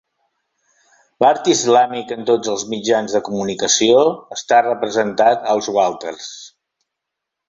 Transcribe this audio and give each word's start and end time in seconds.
L'art 1.23 1.49
islàmic 1.51 2.13
en 2.15 2.23
tots 2.31 2.51
els 2.53 2.63
mitjans 2.71 3.15
de 3.17 3.21
comunicació 3.27 3.99
està 4.39 4.63
representat 4.69 5.45
als 5.55 5.69
Walters. 5.77 6.31